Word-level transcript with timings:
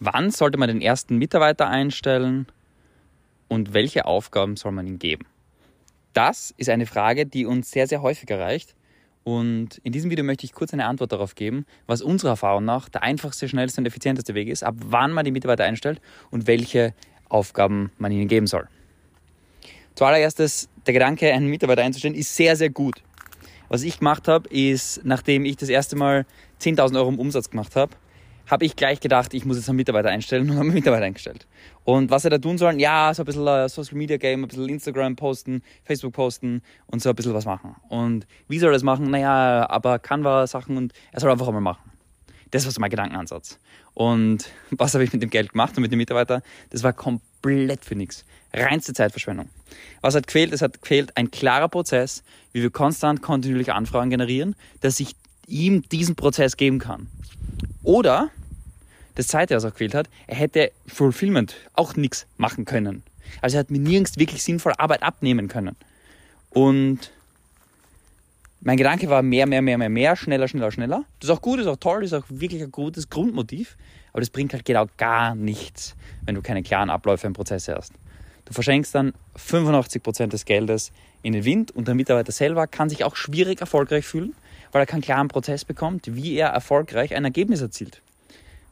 Wann 0.00 0.30
sollte 0.30 0.58
man 0.58 0.68
den 0.68 0.80
ersten 0.80 1.16
Mitarbeiter 1.18 1.68
einstellen 1.68 2.46
und 3.48 3.74
welche 3.74 4.06
Aufgaben 4.06 4.56
soll 4.56 4.72
man 4.72 4.86
ihm 4.86 4.98
geben? 4.98 5.26
Das 6.12 6.54
ist 6.56 6.68
eine 6.68 6.86
Frage, 6.86 7.26
die 7.26 7.46
uns 7.46 7.70
sehr, 7.70 7.86
sehr 7.86 8.02
häufig 8.02 8.30
erreicht. 8.30 8.74
Und 9.24 9.78
in 9.82 9.92
diesem 9.92 10.10
Video 10.10 10.24
möchte 10.24 10.44
ich 10.44 10.52
kurz 10.52 10.72
eine 10.72 10.86
Antwort 10.86 11.12
darauf 11.12 11.34
geben, 11.34 11.64
was 11.86 12.02
unserer 12.02 12.30
Erfahrung 12.30 12.64
nach 12.64 12.88
der 12.88 13.02
einfachste, 13.02 13.48
schnellste 13.48 13.80
und 13.80 13.86
effizienteste 13.86 14.34
Weg 14.34 14.48
ist, 14.48 14.62
ab 14.62 14.74
wann 14.78 15.12
man 15.12 15.24
die 15.24 15.30
Mitarbeiter 15.30 15.64
einstellt 15.64 16.00
und 16.30 16.46
welche 16.46 16.92
Aufgaben 17.28 17.90
man 17.96 18.12
ihnen 18.12 18.28
geben 18.28 18.46
soll. 18.46 18.68
Zuallererstes, 19.94 20.68
der 20.86 20.92
Gedanke, 20.92 21.32
einen 21.32 21.48
Mitarbeiter 21.48 21.82
einzustellen, 21.82 22.14
ist 22.14 22.36
sehr, 22.36 22.56
sehr 22.56 22.70
gut. 22.70 23.02
Was 23.68 23.82
ich 23.82 23.98
gemacht 23.98 24.28
habe, 24.28 24.48
ist, 24.50 25.00
nachdem 25.04 25.44
ich 25.44 25.56
das 25.56 25.68
erste 25.68 25.96
Mal 25.96 26.26
10.000 26.60 26.96
Euro 26.96 27.08
im 27.08 27.18
Umsatz 27.18 27.48
gemacht 27.48 27.76
habe, 27.76 27.96
habe 28.46 28.64
ich 28.64 28.76
gleich 28.76 29.00
gedacht, 29.00 29.34
ich 29.34 29.44
muss 29.44 29.56
jetzt 29.56 29.68
einen 29.68 29.76
Mitarbeiter 29.76 30.10
einstellen 30.10 30.48
und 30.50 30.56
habe 30.56 30.66
einen 30.66 30.74
Mitarbeiter 30.74 31.04
eingestellt. 31.04 31.46
Und 31.84 32.10
was 32.10 32.24
er 32.24 32.30
da 32.30 32.38
tun 32.38 32.58
sollen, 32.58 32.78
ja, 32.78 33.12
so 33.14 33.22
ein 33.22 33.26
bisschen 33.26 33.46
uh, 33.46 33.68
Social 33.68 33.96
Media 33.96 34.16
Game, 34.16 34.44
ein 34.44 34.48
bisschen 34.48 34.68
Instagram 34.68 35.16
posten, 35.16 35.62
Facebook 35.84 36.12
posten 36.12 36.62
und 36.86 37.02
so 37.02 37.10
ein 37.10 37.14
bisschen 37.14 37.34
was 37.34 37.44
machen. 37.44 37.76
Und 37.88 38.26
wie 38.48 38.58
soll 38.58 38.70
er 38.70 38.74
das 38.74 38.82
machen? 38.82 39.10
Naja, 39.10 39.68
aber 39.68 39.98
Canva 39.98 40.46
Sachen 40.46 40.76
und 40.76 40.92
er 41.12 41.20
soll 41.20 41.30
einfach 41.30 41.48
einmal 41.48 41.62
machen. 41.62 41.90
Das 42.50 42.64
war 42.64 42.72
so 42.72 42.80
mein 42.80 42.90
Gedankenansatz. 42.90 43.58
Und 43.94 44.48
was 44.70 44.94
habe 44.94 45.04
ich 45.04 45.12
mit 45.12 45.22
dem 45.22 45.30
Geld 45.30 45.52
gemacht 45.52 45.76
und 45.76 45.82
mit 45.82 45.92
dem 45.92 45.98
Mitarbeiter? 45.98 46.42
Das 46.70 46.82
war 46.82 46.92
komplett 46.92 47.84
für 47.84 47.96
nichts. 47.96 48.24
Reinste 48.52 48.92
Zeitverschwendung. 48.92 49.48
Was 50.00 50.14
hat 50.14 50.26
gefehlt? 50.26 50.52
Es 50.52 50.62
hat 50.62 50.80
gefehlt 50.80 51.16
ein 51.16 51.30
klarer 51.30 51.68
Prozess, 51.68 52.22
wie 52.52 52.62
wir 52.62 52.70
konstant 52.70 53.22
kontinuierlich 53.22 53.72
Anfragen 53.72 54.10
generieren, 54.10 54.54
dass 54.80 55.00
ich 55.00 55.16
ihm 55.46 55.82
diesen 55.88 56.14
Prozess 56.14 56.56
geben 56.56 56.78
kann. 56.78 57.08
Oder, 57.84 58.30
das 59.14 59.28
zweite, 59.28 59.54
was 59.54 59.64
er 59.64 59.70
gefehlt 59.70 59.94
hat, 59.94 60.08
er 60.26 60.36
hätte 60.36 60.72
Fulfillment 60.86 61.54
auch 61.74 61.94
nichts 61.94 62.26
machen 62.36 62.64
können. 62.64 63.04
Also 63.40 63.56
er 63.56 63.60
hat 63.60 63.70
mir 63.70 63.78
nirgends 63.78 64.18
wirklich 64.18 64.42
sinnvoll 64.42 64.72
Arbeit 64.76 65.02
abnehmen 65.02 65.48
können. 65.48 65.76
Und 66.50 67.12
mein 68.60 68.78
Gedanke 68.78 69.08
war 69.10 69.22
mehr, 69.22 69.46
mehr, 69.46 69.60
mehr, 69.60 69.76
mehr, 69.76 69.90
mehr, 69.90 70.16
schneller, 70.16 70.48
schneller, 70.48 70.72
schneller. 70.72 71.04
Das 71.20 71.28
ist 71.28 71.36
auch 71.36 71.42
gut, 71.42 71.60
ist 71.60 71.66
auch 71.66 71.76
toll, 71.76 72.02
ist 72.02 72.14
auch 72.14 72.24
wirklich 72.28 72.62
ein 72.62 72.72
gutes 72.72 73.10
Grundmotiv. 73.10 73.76
Aber 74.12 74.20
das 74.20 74.30
bringt 74.30 74.54
halt 74.54 74.64
genau 74.64 74.86
gar 74.96 75.34
nichts, 75.34 75.94
wenn 76.24 76.34
du 76.34 76.40
keine 76.40 76.62
klaren 76.62 76.88
Abläufe 76.88 77.26
im 77.26 77.34
Prozess 77.34 77.68
hast. 77.68 77.92
Du 78.46 78.52
verschenkst 78.52 78.94
dann 78.94 79.12
85% 79.36 80.28
des 80.28 80.44
Geldes 80.44 80.92
in 81.22 81.32
den 81.32 81.44
Wind 81.44 81.72
und 81.72 81.88
der 81.88 81.94
Mitarbeiter 81.94 82.32
selber 82.32 82.66
kann 82.66 82.88
sich 82.88 83.04
auch 83.04 83.16
schwierig 83.16 83.60
erfolgreich 83.60 84.06
fühlen, 84.06 84.34
weil 84.74 84.82
er 84.82 84.86
keinen 84.86 85.02
klaren 85.02 85.28
Prozess 85.28 85.64
bekommt, 85.64 86.16
wie 86.16 86.34
er 86.34 86.48
erfolgreich 86.48 87.14
ein 87.14 87.24
Ergebnis 87.24 87.60
erzielt. 87.60 88.02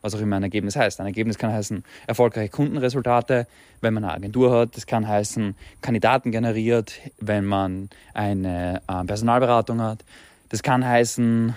Was 0.00 0.16
auch 0.16 0.20
immer 0.20 0.34
ein 0.34 0.42
Ergebnis 0.42 0.74
heißt. 0.74 0.98
Ein 0.98 1.06
Ergebnis 1.06 1.38
kann 1.38 1.52
heißen 1.52 1.84
erfolgreiche 2.08 2.48
Kundenresultate, 2.48 3.46
wenn 3.80 3.94
man 3.94 4.02
eine 4.02 4.14
Agentur 4.14 4.50
hat. 4.50 4.76
Das 4.76 4.86
kann 4.86 5.06
heißen 5.06 5.54
Kandidaten 5.80 6.32
generiert, 6.32 6.94
wenn 7.20 7.44
man 7.44 7.88
eine 8.14 8.82
äh, 8.88 9.04
Personalberatung 9.04 9.80
hat. 9.80 10.04
Das 10.48 10.64
kann 10.64 10.84
heißen 10.84 11.54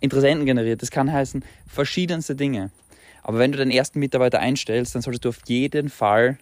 Interessenten 0.00 0.44
generiert. 0.44 0.82
Das 0.82 0.90
kann 0.90 1.10
heißen 1.10 1.42
verschiedenste 1.66 2.36
Dinge. 2.36 2.70
Aber 3.22 3.38
wenn 3.38 3.50
du 3.50 3.56
den 3.56 3.70
ersten 3.70 3.98
Mitarbeiter 3.98 4.40
einstellst, 4.40 4.94
dann 4.94 5.00
solltest 5.00 5.24
du 5.24 5.30
auf 5.30 5.38
jeden 5.46 5.88
Fall 5.88 6.36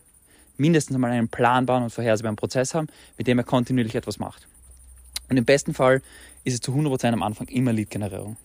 mindestens 0.57 0.97
einmal 0.97 1.13
einen 1.13 1.29
planbaren 1.29 1.85
und 1.85 1.91
vorhersehbaren 1.91 2.35
Prozess 2.35 2.75
haben, 2.75 2.89
mit 3.17 3.29
dem 3.29 3.39
er 3.39 3.45
kontinuierlich 3.45 3.95
etwas 3.95 4.19
macht. 4.19 4.49
Und 5.29 5.37
im 5.37 5.45
besten 5.45 5.75
Fall 5.75 6.03
ist 6.45 6.55
es 6.55 6.61
zu 6.61 6.73
100% 6.73 7.13
am 7.13 7.23
Anfang 7.23 7.49
immer 7.49 7.73
Lead-Generierung. 7.73 8.37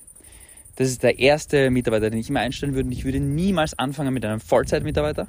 Das 0.75 0.89
ist 0.89 1.03
der 1.03 1.19
erste 1.19 1.69
Mitarbeiter, 1.69 2.09
den 2.09 2.19
ich 2.19 2.29
immer 2.29 2.39
einstellen 2.39 2.73
würde. 2.73 2.87
Und 2.87 2.93
ich 2.93 3.05
würde 3.05 3.19
niemals 3.19 3.77
anfangen 3.77 4.13
mit 4.13 4.25
einem 4.25 4.39
Vollzeitmitarbeiter, 4.39 5.27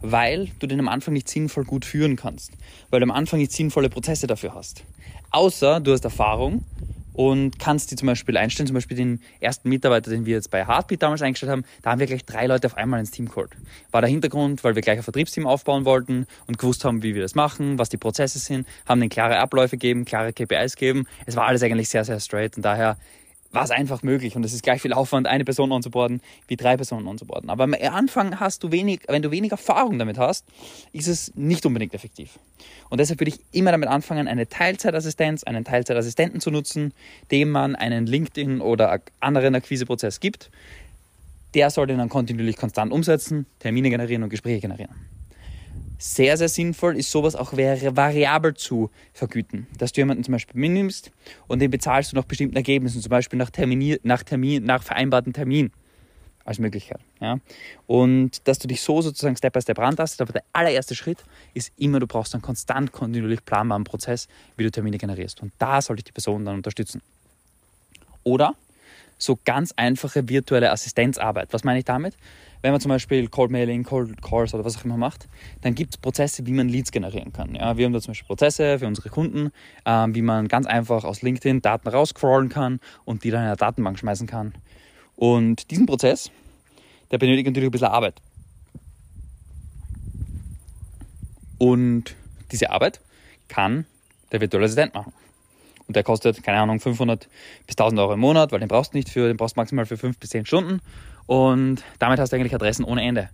weil 0.00 0.48
du 0.60 0.66
den 0.66 0.78
am 0.78 0.88
Anfang 0.88 1.14
nicht 1.14 1.28
sinnvoll 1.28 1.64
gut 1.64 1.84
führen 1.84 2.16
kannst. 2.16 2.52
Weil 2.90 3.00
du 3.00 3.04
am 3.04 3.10
Anfang 3.10 3.40
nicht 3.40 3.52
sinnvolle 3.52 3.88
Prozesse 3.88 4.26
dafür 4.26 4.54
hast. 4.54 4.84
Außer 5.30 5.80
du 5.80 5.92
hast 5.92 6.04
Erfahrung 6.04 6.64
und 7.16 7.58
kannst 7.58 7.90
die 7.90 7.96
zum 7.96 8.06
Beispiel 8.06 8.36
einstellen. 8.36 8.66
Zum 8.66 8.74
Beispiel 8.74 8.96
den 8.96 9.20
ersten 9.40 9.70
Mitarbeiter, 9.70 10.10
den 10.10 10.26
wir 10.26 10.34
jetzt 10.34 10.50
bei 10.50 10.66
Heartbeat 10.66 11.02
damals 11.02 11.22
eingestellt 11.22 11.50
haben, 11.50 11.64
da 11.82 11.90
haben 11.90 11.98
wir 11.98 12.06
gleich 12.06 12.24
drei 12.26 12.46
Leute 12.46 12.66
auf 12.66 12.76
einmal 12.76 13.00
ins 13.00 13.10
Team 13.10 13.28
geholt. 13.28 13.52
War 13.90 14.02
der 14.02 14.10
Hintergrund, 14.10 14.62
weil 14.64 14.74
wir 14.74 14.82
gleich 14.82 14.98
ein 14.98 15.02
Vertriebsteam 15.02 15.46
aufbauen 15.46 15.86
wollten 15.86 16.26
und 16.46 16.58
gewusst 16.58 16.84
haben, 16.84 17.02
wie 17.02 17.14
wir 17.14 17.22
das 17.22 17.34
machen, 17.34 17.78
was 17.78 17.88
die 17.88 17.96
Prozesse 17.96 18.38
sind, 18.38 18.66
haben 18.86 19.00
den 19.00 19.08
klare 19.08 19.38
Abläufe 19.38 19.78
gegeben, 19.78 20.04
klare 20.04 20.34
KPIs 20.34 20.76
gegeben. 20.76 21.06
Es 21.24 21.36
war 21.36 21.46
alles 21.46 21.62
eigentlich 21.62 21.88
sehr, 21.88 22.04
sehr 22.04 22.20
straight 22.20 22.56
und 22.56 22.64
daher 22.64 22.98
war 23.56 23.64
es 23.64 23.70
einfach 23.70 24.02
möglich 24.02 24.36
und 24.36 24.44
es 24.44 24.52
ist 24.52 24.62
gleich 24.62 24.82
viel 24.82 24.92
Aufwand, 24.92 25.26
eine 25.26 25.44
Person 25.44 25.72
onzuboarden, 25.72 26.20
wie 26.46 26.56
drei 26.56 26.76
Personen 26.76 27.06
onzuboarden. 27.06 27.48
Aber 27.48 27.64
am 27.64 27.74
Anfang 27.74 28.38
hast 28.38 28.62
du 28.62 28.70
wenig, 28.70 29.00
wenn 29.08 29.22
du 29.22 29.30
wenig 29.30 29.50
Erfahrung 29.50 29.98
damit 29.98 30.18
hast, 30.18 30.44
ist 30.92 31.08
es 31.08 31.34
nicht 31.36 31.64
unbedingt 31.64 31.94
effektiv. 31.94 32.38
Und 32.90 33.00
deshalb 33.00 33.18
würde 33.18 33.30
ich 33.30 33.40
immer 33.52 33.72
damit 33.72 33.88
anfangen, 33.88 34.28
eine 34.28 34.46
Teilzeitassistenz, 34.46 35.42
einen 35.44 35.64
Teilzeitassistenten 35.64 36.40
zu 36.40 36.50
nutzen, 36.50 36.92
dem 37.30 37.50
man 37.50 37.76
einen 37.76 38.06
LinkedIn 38.06 38.60
oder 38.60 39.00
anderen 39.20 39.54
Akquiseprozess 39.54 40.20
gibt. 40.20 40.50
Der 41.54 41.70
soll 41.70 41.86
den 41.86 41.96
dann 41.96 42.10
kontinuierlich 42.10 42.58
konstant 42.58 42.92
umsetzen, 42.92 43.46
Termine 43.60 43.88
generieren 43.88 44.22
und 44.22 44.28
Gespräche 44.28 44.60
generieren 44.60 45.15
sehr, 45.98 46.36
sehr 46.36 46.48
sinnvoll 46.48 46.96
ist 46.96 47.10
sowas 47.10 47.34
auch 47.36 47.52
variabel 47.52 48.54
zu 48.54 48.90
vergüten. 49.12 49.66
Dass 49.78 49.92
du 49.92 50.00
jemanden 50.00 50.24
zum 50.24 50.32
Beispiel 50.32 50.60
mitnimmst 50.60 51.10
und 51.46 51.60
den 51.60 51.70
bezahlst 51.70 52.12
du 52.12 52.16
nach 52.16 52.24
bestimmten 52.24 52.56
Ergebnissen, 52.56 53.00
zum 53.00 53.10
Beispiel 53.10 53.38
nach, 53.38 53.50
nach, 54.02 54.22
Termin, 54.22 54.64
nach 54.64 54.82
vereinbarten 54.82 55.32
Termin 55.32 55.72
als 56.44 56.58
Möglichkeit. 56.58 57.00
Ja? 57.20 57.38
Und 57.86 58.46
dass 58.46 58.58
du 58.58 58.68
dich 58.68 58.80
so 58.80 59.02
sozusagen 59.02 59.36
Step 59.36 59.52
by 59.52 59.60
Step 59.60 59.78
rantastest, 59.78 60.20
aber 60.20 60.32
der 60.32 60.44
allererste 60.52 60.94
Schritt 60.94 61.24
ist 61.54 61.72
immer, 61.76 61.98
du 61.98 62.06
brauchst 62.06 62.34
einen 62.34 62.42
konstant, 62.42 62.92
kontinuierlich 62.92 63.44
planbaren 63.44 63.84
Prozess, 63.84 64.28
wie 64.56 64.64
du 64.64 64.70
Termine 64.70 64.98
generierst. 64.98 65.42
Und 65.42 65.52
da 65.58 65.82
sollte 65.82 66.00
ich 66.00 66.04
die 66.04 66.12
Person 66.12 66.44
dann 66.44 66.56
unterstützen. 66.56 67.02
Oder 68.22 68.54
so 69.18 69.38
ganz 69.44 69.72
einfache 69.76 70.28
virtuelle 70.28 70.70
Assistenzarbeit. 70.70 71.52
Was 71.52 71.64
meine 71.64 71.78
ich 71.78 71.84
damit? 71.84 72.16
Wenn 72.62 72.72
man 72.72 72.80
zum 72.80 72.88
Beispiel 72.88 73.28
Cold 73.28 73.50
Mailing, 73.50 73.84
Cold 73.84 74.20
Calls 74.22 74.52
oder 74.54 74.64
was 74.64 74.76
auch 74.76 74.84
immer 74.84 74.96
macht, 74.96 75.28
dann 75.60 75.74
gibt 75.74 75.94
es 75.94 75.98
Prozesse, 75.98 76.46
wie 76.46 76.52
man 76.52 76.68
Leads 76.68 76.90
generieren 76.90 77.32
kann. 77.32 77.54
Ja, 77.54 77.76
wir 77.76 77.84
haben 77.84 77.92
da 77.92 78.00
zum 78.00 78.10
Beispiel 78.10 78.26
Prozesse 78.26 78.78
für 78.78 78.86
unsere 78.86 79.08
Kunden, 79.08 79.52
ähm, 79.84 80.14
wie 80.14 80.22
man 80.22 80.48
ganz 80.48 80.66
einfach 80.66 81.04
aus 81.04 81.22
LinkedIn 81.22 81.62
Daten 81.62 81.88
rauscrawlen 81.88 82.48
kann 82.48 82.80
und 83.04 83.24
die 83.24 83.30
dann 83.30 83.42
in 83.42 83.48
eine 83.48 83.56
Datenbank 83.56 83.98
schmeißen 83.98 84.26
kann. 84.26 84.54
Und 85.14 85.70
diesen 85.70 85.86
Prozess, 85.86 86.30
der 87.10 87.18
benötigt 87.18 87.46
natürlich 87.46 87.68
ein 87.68 87.72
bisschen 87.72 87.88
Arbeit. 87.88 88.20
Und 91.58 92.14
diese 92.52 92.70
Arbeit 92.70 93.00
kann 93.48 93.86
der 94.32 94.40
virtuelle 94.40 94.66
Assistent 94.66 94.94
machen. 94.94 95.12
Und 95.86 95.94
der 95.94 96.02
kostet, 96.02 96.42
keine 96.42 96.58
Ahnung, 96.58 96.80
500 96.80 97.28
bis 97.66 97.74
1000 97.74 98.00
Euro 98.00 98.14
im 98.14 98.20
Monat, 98.20 98.52
weil 98.52 98.60
den 98.60 98.68
brauchst 98.68 98.92
du 98.92 98.96
nicht 98.96 99.08
für, 99.08 99.28
den 99.28 99.36
brauchst 99.36 99.56
du 99.56 99.60
maximal 99.60 99.86
für 99.86 99.96
5 99.96 100.18
bis 100.18 100.30
10 100.30 100.46
Stunden. 100.46 100.80
Und 101.26 101.84
damit 101.98 102.18
hast 102.18 102.32
du 102.32 102.36
eigentlich 102.36 102.54
Adressen 102.54 102.84
ohne 102.84 103.02
Ende. 103.02 103.30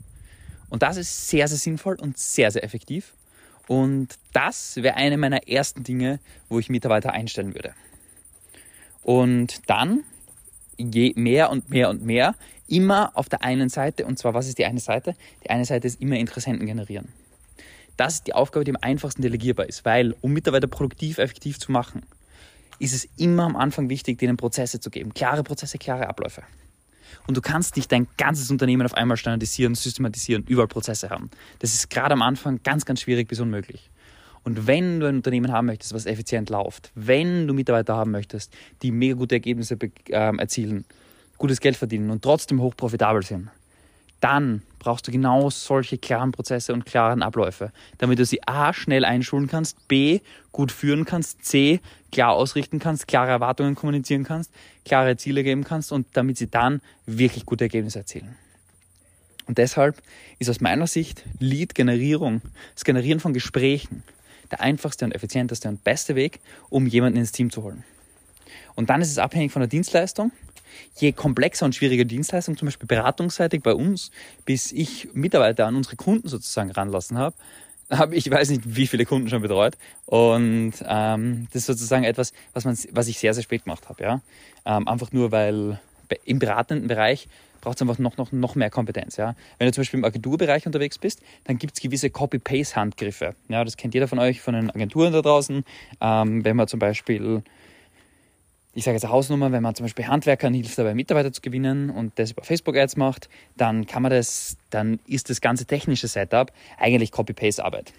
Und 0.69 0.83
das 0.83 0.97
ist 0.97 1.29
sehr, 1.29 1.49
sehr 1.49 1.59
sinnvoll 1.59 1.97
und 1.97 2.19
sehr, 2.19 2.51
sehr 2.51 2.65
effektiv. 2.65 3.15
Und 3.69 4.19
das 4.33 4.77
wäre 4.77 4.97
eine 4.97 5.17
meiner 5.17 5.49
ersten 5.49 5.85
Dinge, 5.85 6.19
wo 6.49 6.59
ich 6.59 6.69
Mitarbeiter 6.69 7.13
einstellen 7.13 7.55
würde. 7.55 7.75
Und 9.03 9.69
dann 9.69 10.05
je 10.77 11.13
mehr 11.17 11.51
und 11.51 11.71
mehr 11.71 11.91
und 11.91 12.05
mehr 12.05 12.35
immer 12.69 13.13
auf 13.15 13.29
der 13.29 13.45
einen 13.45 13.69
Seite. 13.69 14.07
Und 14.07 14.19
zwar, 14.19 14.35
was 14.35 14.49
ist 14.49 14.59
die 14.59 14.65
eine 14.65 14.81
Seite? 14.81 15.15
Die 15.45 15.51
eine 15.51 15.65
Seite 15.65 15.87
ist 15.87 16.01
immer 16.01 16.17
Interessenten 16.17 16.67
generieren. 16.67 17.09
Das 17.97 18.15
ist 18.15 18.27
die 18.27 18.35
Aufgabe, 18.35 18.65
die 18.65 18.71
am 18.71 18.79
einfachsten 18.81 19.23
delegierbar 19.23 19.69
ist, 19.69 19.85
weil 19.85 20.15
um 20.23 20.33
Mitarbeiter 20.33 20.67
produktiv, 20.67 21.19
effektiv 21.19 21.59
zu 21.59 21.71
machen, 21.71 22.03
ist 22.79 22.95
es 22.95 23.09
immer 23.17 23.45
am 23.45 23.57
Anfang 23.57 23.89
wichtig, 23.89 24.19
denen 24.19 24.37
Prozesse 24.37 24.81
zu 24.81 24.91
geben. 24.91 25.15
Klare 25.15 25.43
Prozesse, 25.43 25.79
klare 25.79 26.09
Abläufe. 26.09 26.43
Und 27.27 27.37
du 27.37 27.41
kannst 27.41 27.77
nicht 27.77 27.93
dein 27.93 28.09
ganzes 28.17 28.51
Unternehmen 28.51 28.85
auf 28.85 28.95
einmal 28.95 29.17
standardisieren, 29.17 29.75
systematisieren, 29.75 30.45
überall 30.45 30.69
Prozesse 30.69 31.11
haben. 31.11 31.31
Das 31.61 31.75
ist 31.75 31.91
gerade 31.91 32.13
am 32.13 32.23
Anfang 32.23 32.61
ganz, 32.63 32.85
ganz 32.85 33.01
schwierig 33.01 33.29
bis 33.29 33.41
unmöglich. 33.41 33.91
Und 34.45 34.67
wenn 34.67 34.99
du 34.99 35.07
ein 35.07 35.17
Unternehmen 35.17 35.53
haben 35.53 35.67
möchtest, 35.67 35.95
was 35.95 36.07
effizient 36.07 36.51
läuft, 36.51 36.91
wenn 36.95 37.47
du 37.47 37.55
Mitarbeiter 37.55 37.95
haben 37.95 38.11
möchtest, 38.11 38.53
die 38.83 38.91
mega 38.91 39.15
gute 39.15 39.37
Ergebnisse 39.37 39.79
äh, 40.09 40.37
erzielen, 40.37 40.85
gutes 41.39 41.61
Geld 41.61 41.77
verdienen 41.77 42.11
und 42.11 42.23
trotzdem 42.23 42.61
hochprofitabel 42.61 43.23
sind, 43.23 43.51
dann 44.23 44.63
brauchst 44.79 45.07
du 45.07 45.13
genau 45.13 45.51
solche 45.51 45.99
klaren 45.99 46.33
Prozesse 46.33 46.73
und 46.73 46.87
klaren 46.87 47.23
Abläufe, 47.23 47.73
damit 47.99 48.19
du 48.19 48.25
sie 48.25 48.41
A 48.47 48.73
schnell 48.73 49.05
einschulen 49.05 49.49
kannst, 49.49 49.89
B 49.89 50.21
gut 50.53 50.73
führen 50.73 51.05
kannst, 51.05 51.45
C 51.45 51.81
klar 52.13 52.33
ausrichten 52.33 52.79
kannst, 52.79 53.09
klare 53.09 53.31
Erwartungen 53.31 53.75
kommunizieren 53.75 54.25
kannst, 54.25 54.53
klare 54.85 55.17
Ziele 55.17 55.43
geben 55.43 55.65
kannst 55.65 55.93
und 55.93 56.07
damit 56.13 56.39
sie 56.39 56.49
dann 56.49 56.81
wirklich 57.05 57.47
gute 57.47 57.65
Ergebnisse 57.65 57.99
erzielen. 57.99 58.37
Und 59.47 59.59
deshalb 59.59 60.01
ist 60.39 60.49
aus 60.49 60.61
meiner 60.61 60.87
Sicht 60.87 61.25
Lead-Generierung, 61.41 62.43
das 62.75 62.85
Generieren 62.85 63.19
von 63.19 63.33
Gesprächen, 63.33 64.05
der 64.53 64.61
einfachste 64.61 65.05
und 65.05 65.15
effizienteste 65.15 65.69
und 65.69 65.83
beste 65.83 66.15
Weg, 66.15 66.41
um 66.71 66.87
jemanden 66.87 67.19
ins 67.19 67.33
Team 67.33 67.51
zu 67.51 67.65
holen. 67.65 67.83
Und 68.75 68.89
dann 68.89 69.03
ist 69.03 69.11
es 69.11 69.19
abhängig 69.19 69.51
von 69.51 69.61
der 69.61 69.69
Dienstleistung, 69.69 70.31
je 70.97 71.13
komplexer 71.13 71.65
und 71.65 71.75
schwieriger 71.75 72.05
Dienstleistung, 72.05 72.57
zum 72.57 72.67
Beispiel 72.67 72.87
beratungsseitig 72.87 73.63
bei 73.63 73.75
uns, 73.75 74.11
bis 74.45 74.73
ich 74.73 75.09
Mitarbeiter 75.15 75.67
an 75.67 75.77
unsere 75.77 75.97
Kunden 75.97 76.29
sozusagen 76.29 76.71
ranlassen 76.71 77.19
habe, 77.19 77.37
habe 77.91 78.17
ich 78.17 78.31
weiß 78.31 78.51
nicht, 78.51 78.63
wie 78.65 78.87
viele 78.87 79.05
Kunden 79.05 79.29
schon 79.29 79.43
betreut. 79.43 79.77
Und 80.07 80.75
ähm, 80.87 81.49
das 81.53 81.63
ist 81.63 81.67
sozusagen 81.67 82.05
etwas, 82.05 82.33
was, 82.55 82.65
man, 82.65 82.77
was 82.93 83.09
ich 83.09 83.19
sehr, 83.19 83.35
sehr 83.35 83.43
spät 83.43 83.65
gemacht 83.65 83.89
habe. 83.89 84.03
Ja? 84.03 84.21
Ähm, 84.65 84.89
einfach 84.89 85.13
nur, 85.13 85.33
weil 85.33 85.81
im 86.25 86.39
beratenden 86.39 86.89
Bereich 86.89 87.29
braucht 87.61 87.77
es 87.77 87.83
einfach 87.83 87.99
noch, 87.99 88.17
noch, 88.17 88.33
noch 88.33 88.55
mehr 88.55 88.71
Kompetenz. 88.71 89.17
Ja? 89.17 89.35
Wenn 89.59 89.69
du 89.69 89.73
zum 89.73 89.83
Beispiel 89.83 89.99
im 89.99 90.05
Agenturbereich 90.05 90.67
unterwegs 90.67 90.99
bist, 90.99 91.21
dann 91.45 91.59
gibt 91.59 91.75
es 91.75 91.81
gewisse 91.81 92.11
Copy-Paste-Handgriffe. 92.11 93.35
Ja, 93.49 93.65
das 93.65 93.77
kennt 93.77 93.95
jeder 93.95 94.09
von 94.09 94.19
euch 94.19 94.41
von 94.41 94.55
den 94.55 94.71
Agenturen 94.71 95.13
da 95.13 95.23
draußen. 95.23 95.65
Ähm, 96.01 96.45
wenn 96.45 96.57
man 96.57 96.69
zum 96.69 96.81
Beispiel 96.81 97.43
ich 98.75 98.85
sage 98.85 98.97
jetzt 98.97 99.09
Hausnummer, 99.09 99.53
wenn 99.53 99.63
man 99.63 99.75
zum 99.75 99.85
Beispiel 99.85 100.07
Handwerkern 100.07 100.55
hilft, 100.55 100.79
dabei 100.79 100.95
Mitarbeiter 100.95 101.33
zu 101.33 101.43
gewinnen 101.43 101.91
und 101.91 102.19
das 102.19 102.33
über 102.33 102.43
Facebook-Ads 102.43 102.97
macht, 102.97 103.29
dann 103.57 103.87
kann 103.87 104.03
man 104.03 104.11
das, 104.11 104.57
dann 104.71 104.99
ist 105.07 105.29
das 105.29 105.41
ganze 105.41 105.67
technische 105.67 106.09
Setup 106.09 106.51
eigentlich 106.79 107.13
Copy-Paste-Arbeit. 107.13 107.93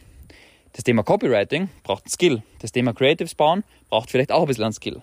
Das 0.74 0.84
Thema 0.84 1.04
Copywriting 1.04 1.70
braucht 1.84 2.08
ein 2.08 2.10
Skill. 2.10 2.42
Das 2.60 2.72
Thema 2.72 2.94
Creatives 2.94 3.36
bauen 3.36 3.64
braucht 3.90 4.10
vielleicht 4.10 4.32
auch 4.32 4.42
ein 4.42 4.48
bisschen 4.48 4.64
ein 4.64 4.74
Skill. 4.74 5.02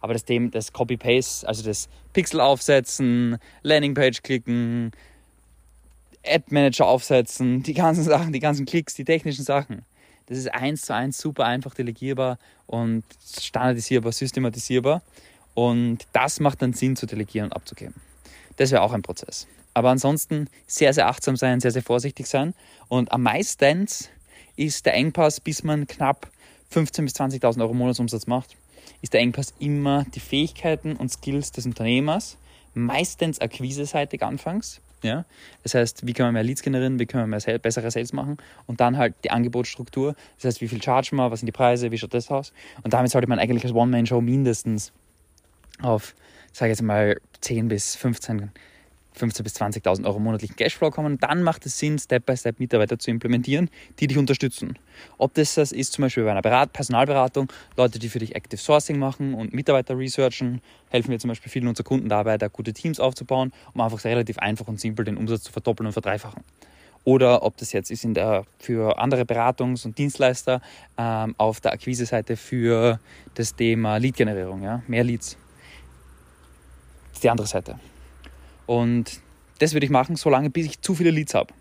Aber 0.00 0.12
das 0.12 0.24
Thema, 0.24 0.50
das 0.50 0.72
Copy-Paste, 0.72 1.46
also 1.46 1.62
das 1.62 1.88
Pixel 2.12 2.40
aufsetzen, 2.40 3.38
Landingpage 3.62 4.22
klicken, 4.22 4.90
Ad-Manager 6.26 6.86
aufsetzen, 6.86 7.62
die 7.62 7.74
ganzen 7.74 8.02
Sachen, 8.02 8.32
die 8.32 8.40
ganzen 8.40 8.66
Klicks, 8.66 8.94
die 8.94 9.04
technischen 9.04 9.44
Sachen. 9.44 9.84
Das 10.26 10.38
ist 10.38 10.52
eins 10.52 10.82
zu 10.82 10.94
eins 10.94 11.18
super 11.18 11.44
einfach 11.44 11.74
delegierbar 11.74 12.38
und 12.66 13.04
standardisierbar, 13.38 14.12
systematisierbar. 14.12 15.02
Und 15.54 15.98
das 16.12 16.40
macht 16.40 16.62
dann 16.62 16.72
Sinn 16.72 16.96
zu 16.96 17.06
delegieren 17.06 17.46
und 17.46 17.52
abzugeben. 17.52 17.94
Das 18.56 18.70
wäre 18.70 18.82
auch 18.82 18.92
ein 18.92 19.02
Prozess. 19.02 19.46
Aber 19.74 19.90
ansonsten 19.90 20.48
sehr, 20.66 20.92
sehr 20.92 21.08
achtsam 21.08 21.36
sein, 21.36 21.60
sehr, 21.60 21.70
sehr 21.70 21.82
vorsichtig 21.82 22.26
sein. 22.26 22.54
Und 22.88 23.12
am 23.12 23.22
meisten 23.22 23.86
ist 24.56 24.86
der 24.86 24.94
Engpass, 24.94 25.40
bis 25.40 25.62
man 25.62 25.86
knapp 25.86 26.30
15.000 26.72 27.02
bis 27.02 27.14
20.000 27.14 27.60
Euro 27.60 27.74
Monatsumsatz 27.74 28.26
macht, 28.26 28.56
ist 29.00 29.12
der 29.12 29.20
Engpass 29.20 29.54
immer 29.58 30.04
die 30.14 30.20
Fähigkeiten 30.20 30.96
und 30.96 31.10
Skills 31.10 31.52
des 31.52 31.66
Unternehmers, 31.66 32.36
meistens 32.74 33.40
akquiseseitig 33.40 34.22
anfangs. 34.22 34.80
Ja? 35.02 35.24
Das 35.62 35.74
heißt, 35.74 36.06
wie 36.06 36.12
können 36.12 36.28
wir 36.28 36.32
mehr 36.32 36.42
Leads 36.42 36.62
generieren, 36.62 36.98
wie 36.98 37.06
können 37.06 37.24
wir 37.24 37.38
mehr 37.38 37.58
bessere 37.58 37.90
Sales 37.90 38.12
machen 38.12 38.38
und 38.66 38.80
dann 38.80 38.96
halt 38.96 39.14
die 39.24 39.30
Angebotsstruktur. 39.30 40.14
Das 40.36 40.44
heißt, 40.44 40.60
wie 40.60 40.68
viel 40.68 40.82
chargen 40.82 41.16
wir, 41.16 41.30
was 41.30 41.40
sind 41.40 41.46
die 41.46 41.52
Preise, 41.52 41.90
wie 41.90 41.98
schaut 41.98 42.14
das 42.14 42.30
aus? 42.30 42.52
Und 42.82 42.94
damit 42.94 43.10
sollte 43.10 43.28
man 43.28 43.38
eigentlich 43.38 43.64
als 43.64 43.74
One-Man-Show 43.74 44.20
mindestens 44.20 44.92
auf, 45.80 46.14
sage 46.52 46.72
ich 46.72 46.78
jetzt 46.78 46.82
mal, 46.82 47.20
10 47.40 47.68
bis 47.68 47.96
15 47.96 48.50
15.000 49.18 49.42
bis 49.42 49.56
20.000 49.56 50.06
Euro 50.06 50.18
monatlichen 50.18 50.56
Cashflow 50.56 50.90
kommen, 50.90 51.18
dann 51.18 51.42
macht 51.42 51.66
es 51.66 51.78
Sinn, 51.78 51.98
Step-by-Step 51.98 52.58
Mitarbeiter 52.58 52.98
zu 52.98 53.10
implementieren, 53.10 53.70
die 53.98 54.06
dich 54.06 54.18
unterstützen. 54.18 54.78
Ob 55.18 55.34
das 55.34 55.54
das 55.54 55.72
ist, 55.72 55.92
zum 55.92 56.02
Beispiel 56.02 56.24
bei 56.24 56.30
einer 56.30 56.42
Berat 56.42 56.72
Personalberatung, 56.72 57.52
Leute, 57.76 57.98
die 57.98 58.08
für 58.08 58.18
dich 58.18 58.34
Active 58.34 58.60
Sourcing 58.60 58.98
machen 58.98 59.34
und 59.34 59.52
Mitarbeiter 59.52 59.98
researchen, 59.98 60.60
helfen 60.90 61.10
wir 61.10 61.18
zum 61.18 61.28
Beispiel 61.28 61.50
vielen 61.50 61.68
unserer 61.68 61.84
Kunden 61.84 62.08
dabei, 62.08 62.38
da 62.38 62.48
gute 62.48 62.72
Teams 62.72 63.00
aufzubauen, 63.00 63.52
um 63.74 63.80
einfach 63.80 64.04
relativ 64.04 64.38
einfach 64.38 64.68
und 64.68 64.80
simpel 64.80 65.04
den 65.04 65.16
Umsatz 65.16 65.42
zu 65.42 65.52
verdoppeln 65.52 65.86
und 65.86 65.92
verdreifachen. 65.92 66.42
Oder 67.04 67.42
ob 67.42 67.56
das 67.56 67.72
jetzt 67.72 67.90
ist 67.90 68.04
in 68.04 68.14
der, 68.14 68.44
für 68.58 68.98
andere 68.98 69.22
Beratungs- 69.22 69.84
und 69.84 69.98
Dienstleister 69.98 70.60
ähm, 70.96 71.34
auf 71.36 71.60
der 71.60 71.72
Akquise-Seite 71.72 72.36
für 72.36 73.00
das 73.34 73.56
Thema 73.56 73.96
Lead-Generierung, 73.96 74.62
ja? 74.62 74.82
mehr 74.86 75.02
Leads. 75.02 75.36
Das 77.08 77.14
ist 77.14 77.24
die 77.24 77.30
andere 77.30 77.46
Seite. 77.46 77.78
Und 78.72 79.20
das 79.58 79.74
würde 79.74 79.84
ich 79.84 79.92
machen, 79.92 80.16
solange 80.16 80.48
bis 80.48 80.64
ich 80.64 80.80
zu 80.80 80.94
viele 80.94 81.10
Leads 81.10 81.34
habe. 81.34 81.52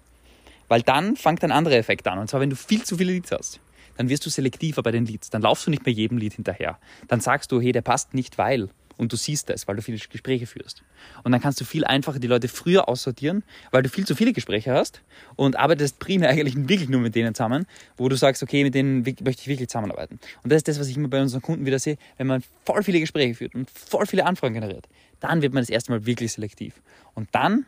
Weil 0.69 0.81
dann 0.81 1.17
fängt 1.17 1.43
ein 1.43 1.51
anderer 1.51 1.75
Effekt 1.75 2.07
an. 2.07 2.19
Und 2.19 2.29
zwar, 2.29 2.39
wenn 2.39 2.49
du 2.49 2.55
viel 2.55 2.83
zu 2.83 2.95
viele 2.95 3.11
Leads 3.11 3.33
hast, 3.33 3.59
dann 3.97 4.07
wirst 4.07 4.25
du 4.25 4.29
selektiver 4.29 4.81
bei 4.81 4.91
den 4.91 5.05
Leads. 5.05 5.29
Dann 5.29 5.41
laufst 5.41 5.67
du 5.67 5.71
nicht 5.71 5.85
mehr 5.85 5.93
jedem 5.93 6.17
Lead 6.17 6.35
hinterher. 6.35 6.79
Dann 7.09 7.19
sagst 7.19 7.51
du, 7.51 7.59
hey, 7.59 7.73
der 7.73 7.81
passt 7.81 8.13
nicht, 8.13 8.37
weil. 8.37 8.69
Und 8.95 9.11
du 9.11 9.17
siehst 9.17 9.49
das, 9.49 9.67
weil 9.67 9.75
du 9.75 9.81
viele 9.81 9.97
Gespräche 9.97 10.47
führst. 10.47 10.83
Und 11.23 11.33
dann 11.33 11.41
kannst 11.41 11.59
du 11.59 11.65
viel 11.65 11.83
einfacher 11.83 12.19
die 12.19 12.27
Leute 12.27 12.47
früher 12.47 12.87
aussortieren, 12.87 13.43
weil 13.71 13.83
du 13.83 13.89
viel 13.89 14.05
zu 14.05 14.15
viele 14.15 14.31
Gespräche 14.31 14.71
hast 14.71 15.01
und 15.35 15.57
arbeitest 15.57 15.99
primär 15.99 16.29
eigentlich 16.29 16.55
wirklich 16.55 16.87
nur 16.87 17.01
mit 17.01 17.13
denen 17.15 17.35
zusammen, 17.35 17.65
wo 17.97 18.07
du 18.07 18.15
sagst, 18.15 18.41
okay, 18.41 18.63
mit 18.63 18.73
denen 18.73 18.99
möchte 19.01 19.41
ich 19.41 19.47
wirklich 19.47 19.67
zusammenarbeiten. 19.67 20.19
Und 20.43 20.51
das 20.51 20.57
ist 20.57 20.69
das, 20.69 20.79
was 20.79 20.87
ich 20.87 20.95
immer 20.95 21.09
bei 21.09 21.21
unseren 21.21 21.41
Kunden 21.41 21.65
wieder 21.65 21.79
sehe, 21.79 21.97
wenn 22.17 22.27
man 22.27 22.41
voll 22.63 22.83
viele 22.83 23.01
Gespräche 23.01 23.35
führt 23.35 23.55
und 23.55 23.69
voll 23.69 24.05
viele 24.05 24.25
Anfragen 24.25 24.53
generiert, 24.53 24.87
dann 25.21 25.41
wird 25.41 25.53
man 25.53 25.61
das 25.61 25.69
erste 25.69 25.91
Mal 25.91 26.05
wirklich 26.05 26.33
selektiv. 26.33 26.81
Und 27.13 27.29
dann 27.31 27.65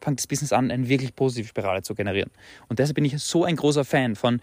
fängt 0.00 0.18
das 0.18 0.26
Business 0.26 0.52
an, 0.52 0.70
eine 0.70 0.88
wirklich 0.88 1.14
positive 1.14 1.48
Spirale 1.48 1.82
zu 1.82 1.94
generieren. 1.94 2.30
Und 2.68 2.78
deshalb 2.78 2.96
bin 2.96 3.04
ich 3.04 3.18
so 3.18 3.44
ein 3.44 3.56
großer 3.56 3.84
Fan 3.84 4.16
von 4.16 4.40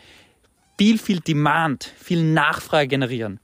viel, 0.78 0.98
viel 0.98 1.20
Demand, 1.20 1.84
viel 1.84 2.24
Nachfrage 2.24 2.88
generieren, 2.88 3.40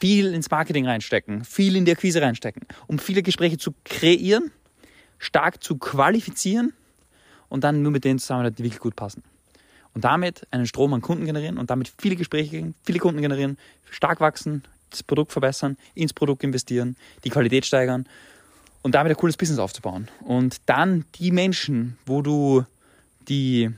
viel 0.00 0.34
ins 0.34 0.50
Marketing 0.50 0.86
reinstecken, 0.86 1.44
viel 1.44 1.76
in 1.76 1.84
die 1.84 1.92
Akquise 1.92 2.20
reinstecken, 2.20 2.66
um 2.86 2.98
viele 2.98 3.22
Gespräche 3.22 3.58
zu 3.58 3.74
kreieren, 3.84 4.50
stark 5.18 5.62
zu 5.62 5.76
qualifizieren 5.76 6.72
und 7.48 7.62
dann 7.62 7.82
nur 7.82 7.92
mit 7.92 8.04
denen 8.04 8.18
zusammen, 8.18 8.52
die 8.54 8.64
wirklich 8.64 8.80
gut 8.80 8.96
passen. 8.96 9.22
Und 9.94 10.02
damit 10.02 10.46
einen 10.50 10.66
Strom 10.66 10.92
an 10.92 11.00
Kunden 11.00 11.24
generieren 11.24 11.58
und 11.58 11.70
damit 11.70 11.92
viele 11.98 12.16
Gespräche, 12.16 12.74
viele 12.82 12.98
Kunden 12.98 13.22
generieren, 13.22 13.56
stark 13.88 14.20
wachsen, 14.20 14.64
das 14.90 15.04
Produkt 15.04 15.30
verbessern, 15.30 15.76
ins 15.94 16.12
Produkt 16.12 16.42
investieren, 16.42 16.96
die 17.22 17.30
Qualität 17.30 17.64
steigern 17.64 18.08
und 18.84 18.94
damit 18.94 19.10
ein 19.10 19.16
cooles 19.16 19.36
Business 19.36 19.58
aufzubauen. 19.58 20.08
Und 20.20 20.58
dann 20.66 21.06
die 21.16 21.32
Menschen, 21.32 21.96
wo 22.04 22.20
du 22.20 22.64
die 23.28 23.70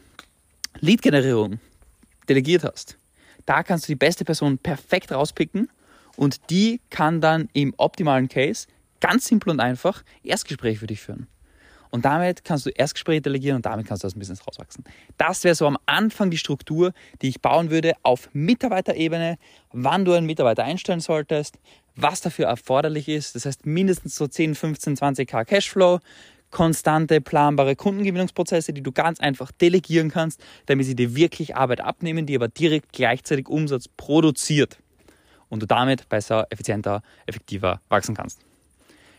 Lead-Generierung 0.81 1.61
delegiert 2.29 2.65
hast, 2.65 2.99
da 3.47 3.63
kannst 3.63 3.87
du 3.87 3.93
die 3.93 3.97
beste 3.97 4.25
Person 4.25 4.59
perfekt 4.59 5.13
rauspicken 5.13 5.71
und 6.17 6.51
die 6.51 6.81
kann 6.91 7.21
dann 7.21 7.49
im 7.53 7.73
optimalen 7.77 8.29
Case 8.29 8.67
ganz 9.01 9.27
simpel 9.27 9.51
und 9.51 9.61
einfach 9.61 10.03
Erstgespräche 10.25 10.81
für 10.81 10.89
dich 10.89 11.01
führen. 11.01 11.29
Und 11.91 12.05
damit 12.05 12.45
kannst 12.45 12.67
du 12.67 12.71
Erstgespräche 12.71 13.23
delegieren 13.23 13.57
und 13.57 13.67
damit 13.67 13.87
kannst 13.87 14.03
du 14.03 14.09
aus 14.09 14.15
dem 14.15 14.19
Business 14.19 14.45
rauswachsen. 14.45 14.83
Das 15.19 15.45
wäre 15.45 15.55
so 15.55 15.69
am 15.69 15.79
Anfang 15.87 16.31
die 16.33 16.37
Struktur, 16.37 16.93
die 17.23 17.29
ich 17.29 17.41
bauen 17.41 17.71
würde 17.71 17.93
auf 18.03 18.29
Mitarbeiterebene, 18.33 19.39
wann 19.71 20.05
du 20.05 20.15
einen 20.15 20.27
Mitarbeiter 20.27 20.65
einstellen 20.65 21.01
solltest, 21.01 21.59
was 21.97 22.21
dafür 22.21 22.47
erforderlich 22.47 23.09
ist. 23.09 23.35
Das 23.35 23.47
heißt 23.47 23.67
mindestens 23.67 24.15
so 24.15 24.27
10, 24.27 24.55
15, 24.55 24.97
20k 24.97 25.45
Cashflow, 25.45 26.01
konstante, 26.51 27.21
planbare 27.21 27.75
Kundengewinnungsprozesse, 27.75 28.73
die 28.73 28.83
du 28.83 28.93
ganz 28.93 29.21
einfach 29.21 29.51
delegieren 29.51 30.11
kannst, 30.11 30.41
damit 30.67 30.87
sie 30.87 30.95
dir 30.95 31.17
wirklich 31.17 31.57
Arbeit 31.57 31.81
abnehmen, 31.81 32.27
die 32.27 32.37
aber 32.37 32.49
direkt 32.49 32.93
gleichzeitig 32.93 33.49
Umsatz 33.49 33.89
produziert 33.89 34.79
und 35.49 35.63
du 35.63 35.67
damit 35.67 36.09
besser, 36.09 36.47
effizienter, 36.51 37.03
effektiver 37.27 37.81
wachsen 37.89 38.15
kannst. 38.15 38.41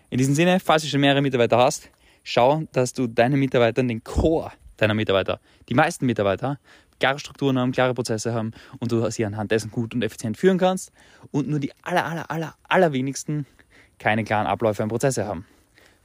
In 0.10 0.18
diesem 0.18 0.36
Sinne, 0.36 0.60
falls 0.60 0.84
du 0.84 0.88
schon 0.88 1.02
mehrere 1.02 1.22
Mitarbeiter 1.22 1.58
hast, 1.58 1.90
schau, 2.24 2.64
dass 2.72 2.94
du 2.94 3.08
deine 3.08 3.38
Mitarbeiter, 3.38 3.84
den 3.84 4.04
Core 4.04 4.52
deiner 4.78 4.94
Mitarbeiter, 4.94 5.40
die 5.70 5.74
meisten 5.74 6.06
Mitarbeiter, 6.06 6.60
klare 7.00 7.20
Strukturen 7.20 7.58
haben, 7.60 7.72
klare 7.72 7.94
Prozesse 7.94 8.34
haben 8.34 8.52
und 8.80 8.92
du 8.92 9.10
sie 9.10 9.26
anhand 9.26 9.52
dessen 9.52 9.72
gut 9.72 9.94
und 9.94 10.04
effizient 10.04 10.38
führen 10.38 10.58
kannst 10.58 10.92
und 11.32 11.48
nur 11.48 11.60
die 11.60 11.72
aller, 11.84 12.06
aller, 12.06 12.30
aller, 12.30 12.56
allerwenigsten 12.68 13.46
keine 14.00 14.24
klaren 14.24 14.48
Abläufe 14.48 14.84
und 14.84 14.90
Prozesse 14.90 15.26
haben. 15.26 15.46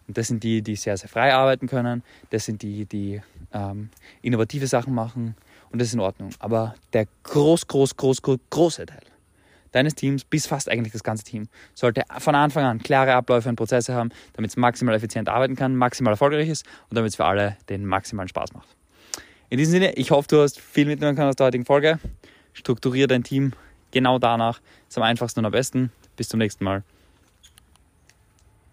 Und 0.08 0.18
das 0.18 0.28
sind 0.28 0.42
die, 0.42 0.62
die 0.62 0.76
sehr, 0.76 0.96
sehr 0.96 1.08
frei 1.08 1.32
arbeiten 1.34 1.68
können. 1.68 2.02
Das 2.30 2.44
sind 2.44 2.62
die, 2.62 2.86
die 2.86 3.20
ähm, 3.52 3.90
innovative 4.20 4.66
Sachen 4.66 4.94
machen. 4.94 5.36
Und 5.70 5.80
das 5.80 5.88
ist 5.88 5.94
in 5.94 6.00
Ordnung. 6.00 6.30
Aber 6.38 6.74
der 6.92 7.06
groß, 7.22 7.66
groß, 7.66 7.96
groß, 7.96 8.22
groß, 8.22 8.38
große 8.50 8.86
Teil 8.86 9.00
deines 9.72 9.94
Teams, 9.94 10.24
bis 10.24 10.46
fast 10.46 10.68
eigentlich 10.68 10.92
das 10.92 11.02
ganze 11.02 11.24
Team, 11.24 11.48
sollte 11.74 12.02
von 12.18 12.34
Anfang 12.34 12.64
an 12.64 12.78
klare 12.78 13.14
Abläufe 13.14 13.48
und 13.48 13.56
Prozesse 13.56 13.94
haben, 13.94 14.10
damit 14.34 14.50
es 14.50 14.56
maximal 14.56 14.94
effizient 14.94 15.28
arbeiten 15.28 15.56
kann, 15.56 15.74
maximal 15.74 16.12
erfolgreich 16.12 16.48
ist 16.48 16.66
und 16.90 16.96
damit 16.96 17.10
es 17.10 17.16
für 17.16 17.24
alle 17.24 17.56
den 17.68 17.86
maximalen 17.86 18.28
Spaß 18.28 18.52
macht. 18.52 18.76
In 19.52 19.58
diesem 19.58 19.72
Sinne, 19.72 19.92
ich 19.96 20.10
hoffe, 20.10 20.28
du 20.28 20.40
hast 20.40 20.58
viel 20.58 20.86
mitnehmen 20.86 21.14
können 21.14 21.28
aus 21.28 21.36
der 21.36 21.44
heutigen 21.44 21.66
Folge. 21.66 21.98
Strukturiere 22.54 23.08
dein 23.08 23.22
Team 23.22 23.52
genau 23.90 24.18
danach. 24.18 24.62
Ist 24.88 24.96
am 24.96 25.04
einfachsten 25.04 25.40
und 25.40 25.44
am 25.44 25.52
besten. 25.52 25.92
Bis 26.16 26.30
zum 26.30 26.38
nächsten 26.38 26.64
Mal. 26.64 26.84